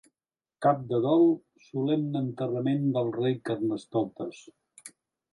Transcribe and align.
Cap 0.65 0.79
de 0.91 0.99
dol, 1.01 1.25
Solemne 1.65 2.23
Enterrament 2.25 2.87
del 2.95 3.11
rei 3.19 3.35
Carnestoltes. 3.51 4.41